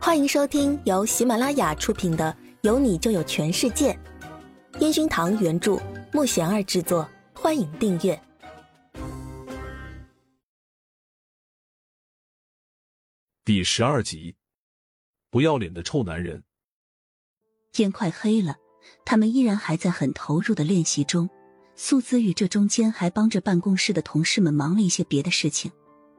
[0.00, 3.92] 欢迎收听由喜马拉雅出品的《有你就有全世界》，
[4.80, 5.76] 烟熏堂原著，
[6.12, 7.06] 木贤儿制作。
[7.34, 8.18] 欢迎订阅
[13.44, 14.36] 第十二集。
[15.30, 16.44] 不要脸的臭男人。
[17.72, 18.56] 天快黑了，
[19.04, 21.28] 他们依然还在很投入的练习中。
[21.74, 25.70] 苏子玉这中间还帮着办公室的同事们忙了一些别的事情，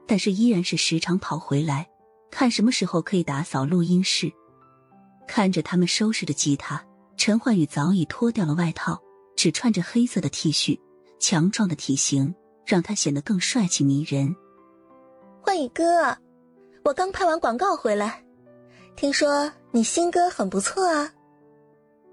[0.06, 1.88] 但是依然是时常跑回来。
[2.30, 4.32] 看什么时候可以打扫录音室。
[5.26, 6.84] 看着他们收拾着吉他，
[7.16, 9.00] 陈焕宇早已脱掉了外套，
[9.36, 10.78] 只穿着黑色的 T 恤，
[11.18, 12.34] 强壮的体型
[12.66, 14.34] 让他显得更帅气迷人。
[15.42, 16.16] 焕宇哥，
[16.84, 18.24] 我刚拍完广告回来，
[18.96, 21.12] 听说你新歌很不错啊。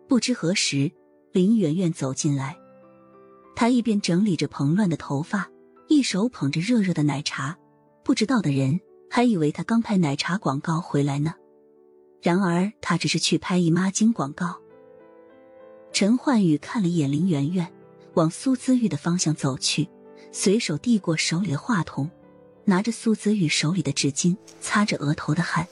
[0.07, 0.91] 不知何时，
[1.31, 2.55] 林媛媛走进来，
[3.55, 5.49] 她一边整理着蓬乱的头发，
[5.87, 7.57] 一手捧着热热的奶茶。
[8.03, 8.79] 不知道的人。
[9.09, 11.33] 还以为他刚拍奶茶广告回来呢，
[12.21, 14.59] 然而他只是去拍姨妈巾广告。
[15.91, 17.67] 陈焕宇看了一眼林媛媛，
[18.13, 19.89] 往苏姿玉的方向走去，
[20.31, 22.09] 随手递过手里的话筒，
[22.65, 25.67] 拿着苏姿玉手里的纸巾擦着额头的汗。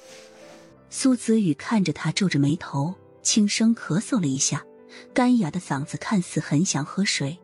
[0.89, 4.65] 苏姿玉看着他，皱着眉头，轻声咳嗽了一下，
[5.13, 7.37] 干哑的嗓子看似很想喝水。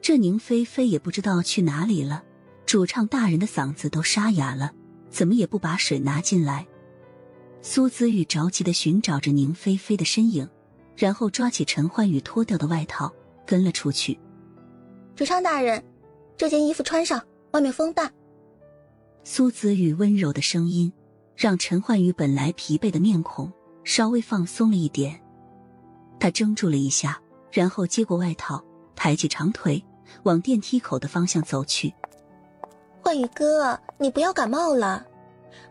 [0.00, 2.24] 这宁菲菲也不知道去哪里了，
[2.64, 4.72] 主唱大人的嗓子都沙哑了。
[5.12, 6.66] 怎么也不把水拿进来。
[7.60, 10.48] 苏子玉着急的寻找着宁菲菲的身影，
[10.96, 13.12] 然后抓起陈焕宇脱掉的外套
[13.46, 14.18] 跟了出去。
[15.14, 15.84] 主唱大人，
[16.36, 18.10] 这件衣服穿上，外面风大。
[19.22, 20.92] 苏子玉温柔的声音
[21.36, 23.52] 让陈焕宇本来疲惫的面孔
[23.84, 25.22] 稍微放松了一点。
[26.18, 27.20] 他怔住了一下，
[27.52, 28.64] 然后接过外套，
[28.96, 29.84] 抬起长腿
[30.24, 31.92] 往电梯口的方向走去。
[33.02, 35.04] 焕宇哥，你不要感冒了，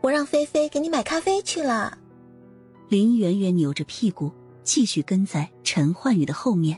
[0.02, 1.98] 我让菲菲给你买咖啡去了。
[2.90, 4.30] 林媛媛扭着屁股
[4.64, 6.78] 继续跟在陈焕宇的后面，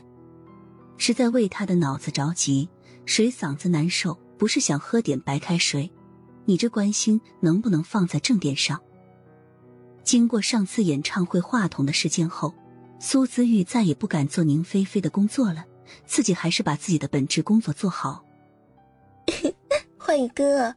[0.96, 2.68] 是在为他的脑子着急，
[3.04, 5.90] 谁嗓子难受，不是想喝点白开水。
[6.44, 8.80] 你这关心能不能放在正点上？
[10.04, 12.54] 经过上次演唱会话筒的事件后，
[13.00, 15.64] 苏姿玉再也不敢做宁菲菲的工作了，
[16.06, 18.23] 自己还是把自己的本职工作做好。
[20.16, 20.76] 宇哥，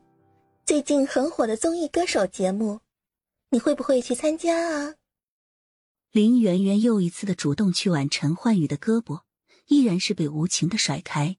[0.66, 2.80] 最近很火的综艺歌手节目，
[3.52, 4.96] 你会不会去参加啊？
[6.12, 9.22] 林媛媛又一次的主动去挽陈焕宇的胳膊，
[9.68, 11.38] 依然是被无情的甩开。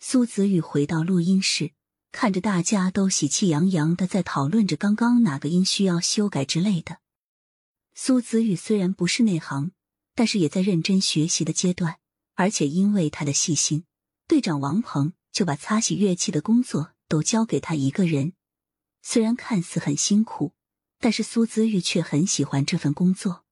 [0.00, 1.72] 苏子宇回到录音室，
[2.12, 6.98] 看着大家都喜气洋洋的在讨论着刚刚哪个音需要修改之类的。
[7.94, 9.72] 苏子宇虽然不是内行，
[10.14, 11.98] 但是也在认真学习的阶段，
[12.34, 13.84] 而且因为他的细心，
[14.26, 15.14] 队长王鹏。
[15.30, 18.34] 就把擦洗乐器的工作都交给他一个人，
[19.02, 20.52] 虽然看似很辛苦，
[20.98, 23.44] 但是苏姿玉却很喜欢这份工作，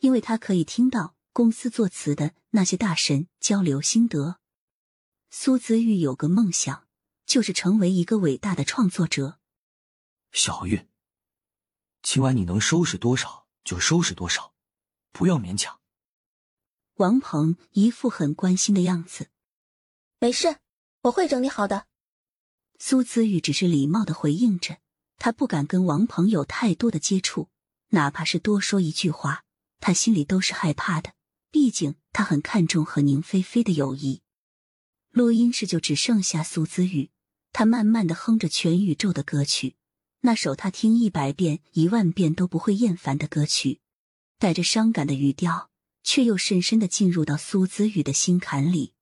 [0.00, 4.38] 因为他可以听到公司作词的那些大神交流心得。
[5.30, 6.88] 苏姿玉有个梦想，
[7.26, 9.38] 就是成为一个伟大的创作者。
[10.32, 10.88] 小玉，
[12.02, 14.54] 今晚你能收拾多少就收拾多少，
[15.12, 15.78] 不要勉强。
[16.94, 19.28] 王鹏一副很关心的样子，
[20.18, 20.58] 没事。
[21.02, 21.86] 我会整理好的。
[22.84, 24.78] 苏姿玉只是礼貌的回应着，
[25.16, 27.48] 他不敢跟王鹏有太多的接触，
[27.90, 29.44] 哪怕是多说一句话，
[29.78, 31.12] 他心里都是害怕的。
[31.52, 34.22] 毕竟他很看重和宁菲菲的友谊。
[35.12, 37.12] 录音室就只剩下苏姿玉，
[37.52, 39.76] 他慢慢的哼着全宇宙的歌曲，
[40.22, 43.80] 那首他听一百遍、一万遍都不会厌烦的歌曲，
[44.40, 45.70] 带着伤感的语调，
[46.02, 48.94] 却又深深的进入到苏姿玉的心坎里。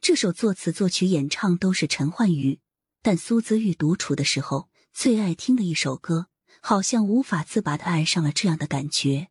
[0.00, 2.58] 这首作词、作曲、演唱都是陈焕宇，
[3.06, 6.26] 但苏子玉独处的时候最爱听的一首歌，
[6.60, 9.28] 好像无法自拔的爱上了这样的感觉。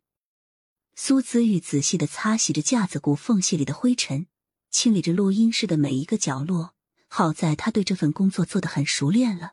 [0.94, 4.28] 苏子玉仔细的擦洗着架子鼓缝隙里的灰尘，
[4.70, 6.72] 清理着录音室的每一个角落。
[7.08, 9.52] 好在他对这份工作做得很熟练了。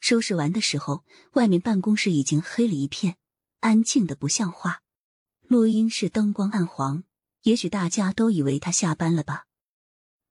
[0.00, 3.18] 收拾完的时候，外面办公室已经黑了一片，
[3.58, 4.80] 安静的不像话。
[5.42, 7.04] 录音室灯光暗黄，
[7.42, 9.44] 也许大家都以为他下班了吧。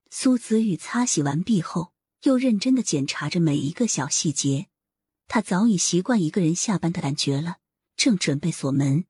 [0.10, 1.94] 苏子玉擦洗完毕后，
[2.24, 4.68] 又认真的检查着每一个小细节。
[5.28, 7.58] 他早已习惯一个人下班的感觉了，
[7.96, 9.06] 正准备锁门，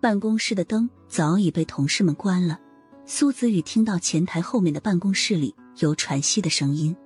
[0.00, 2.60] 办公室的灯早已被同事们关了。
[3.06, 6.96] 苏子玉听到前台后面的办公室里有喘息的声音，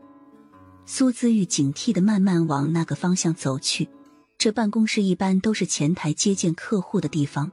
[0.87, 3.89] 苏子玉警惕的慢慢往那个方向走去。
[4.37, 7.51] 这办公室一般都是前台接见客户的地方，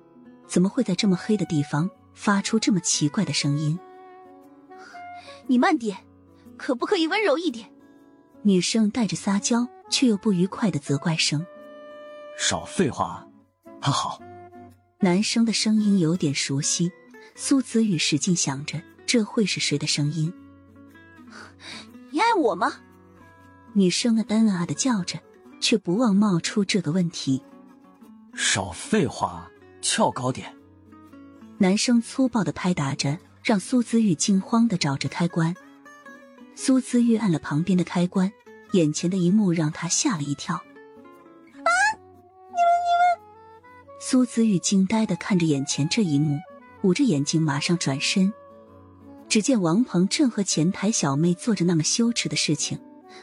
[0.48, 3.78] 怎么会在这么黑的地方发出这么奇怪的声音？
[5.48, 5.98] 你慢点，
[6.62, 7.68] 可不可以温柔一点？
[8.44, 11.44] 女生带着撒娇却又不愉快的责怪声。
[12.38, 13.28] 少废话。
[13.82, 14.22] 啊好。
[15.00, 16.92] 男生的声音有点熟悉，
[17.34, 20.32] 苏子宇使劲想着这会是谁的声音。
[22.12, 22.74] 你爱我吗？
[23.74, 25.20] 女生啊嗯啊的叫着，
[25.60, 27.42] 却不忘冒出这个问题。
[28.36, 29.50] 少废话，
[29.82, 30.56] 翘高点。
[31.58, 35.56] 男生粗暴的拍打着，让苏子宇惊慌的找着开关。
[36.64, 38.32] 苏姿玉按了旁边的开关，
[38.74, 40.54] 眼前的一幕让他吓了一跳。
[40.54, 40.62] 啊！
[41.58, 44.00] 你们你们！
[44.00, 46.38] 苏姿玉惊呆的看着眼前这一幕，
[46.84, 48.32] 捂着眼睛马上转身。
[49.28, 52.80] 只见王鹏正和前台小妹做着那么羞耻的事情，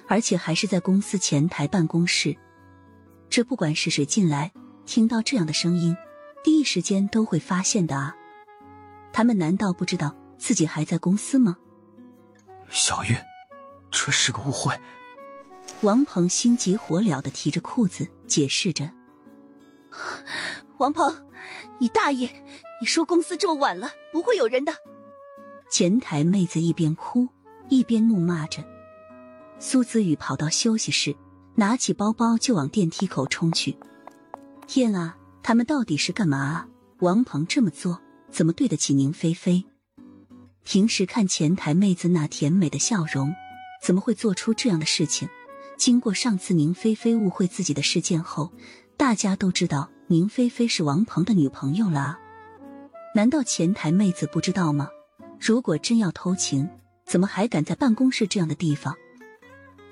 [0.08, 2.36] 而且还是在公司前台办公室。
[3.30, 4.50] 这不管是谁进来，
[4.84, 5.96] 听到这样的声音，
[6.42, 8.16] 第一时间都会发现的啊！
[9.12, 11.56] 他们难道不知道自己还在公司吗？
[12.68, 13.16] 小玉，
[13.90, 14.78] 这是个误会。
[15.82, 18.90] 王鹏心急火燎的提着裤子解释着
[20.78, 21.14] ：“王鹏，
[21.78, 22.28] 你大爷！
[22.80, 24.72] 你说公司这么晚了不会有人的。”
[25.70, 27.28] 前台妹子一边哭
[27.68, 28.64] 一边怒骂着。
[29.58, 31.14] 苏子宇跑到休息室，
[31.54, 33.76] 拿起包包就往电梯口冲去。
[34.66, 36.68] 天啊，他们到底是干嘛啊？
[37.00, 38.00] 王鹏这么做
[38.30, 39.64] 怎么对得起宁菲菲？
[40.64, 43.34] 平时看前台妹子那甜美的笑容，
[43.82, 45.28] 怎么会做出这样的事情？
[45.76, 48.52] 经过上次宁菲菲误会自己的事件后，
[48.96, 52.18] 大家都知道宁菲菲是王鹏的女朋友了。
[53.14, 54.88] 难道前台妹子不知道吗？
[55.40, 56.68] 如果真要偷情，
[57.06, 58.94] 怎么还敢在办公室这样的地方？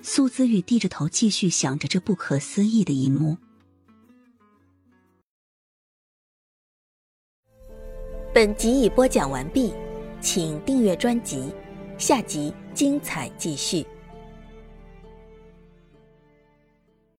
[0.02, 3.36] 苏姿玉低着头，继续想着这不可思议的一幕。
[8.34, 9.72] 本集已播讲完毕，
[10.20, 11.52] 请订阅专辑，
[11.98, 13.86] 下集精彩继续。